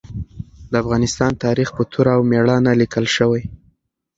[0.71, 3.43] د افغانستان تاریخ په توره او مېړانه لیکل شوی.